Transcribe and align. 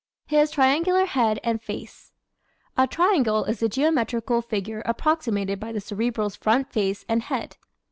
His 0.25 0.49
Triangular 0.49 1.05
Head 1.05 1.39
and 1.43 1.61
Face¶ 1.61 2.11
A 2.83 2.87
triangle 2.87 3.43
is 3.43 3.59
the 3.59 3.69
geometrical 3.69 4.41
figure 4.41 4.81
approximated 4.83 5.59
by 5.59 5.71
the 5.71 5.79
Cerebral's 5.79 6.35
front 6.37 6.71
face 6.71 7.05
and 7.07 7.21
head. 7.21 7.57